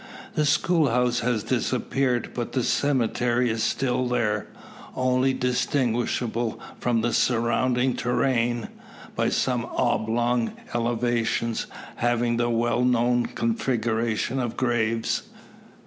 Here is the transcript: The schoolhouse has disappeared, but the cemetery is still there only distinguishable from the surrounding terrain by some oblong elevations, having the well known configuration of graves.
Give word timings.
The 0.33 0.47
schoolhouse 0.47 1.19
has 1.19 1.43
disappeared, 1.43 2.31
but 2.33 2.53
the 2.53 2.63
cemetery 2.63 3.51
is 3.51 3.61
still 3.61 4.07
there 4.07 4.47
only 4.95 5.31
distinguishable 5.31 6.59
from 6.79 7.01
the 7.01 7.13
surrounding 7.13 7.95
terrain 7.95 8.69
by 9.15 9.29
some 9.29 9.63
oblong 9.65 10.53
elevations, 10.73 11.67
having 11.97 12.37
the 12.37 12.49
well 12.49 12.83
known 12.83 13.27
configuration 13.27 14.39
of 14.39 14.57
graves. 14.57 15.21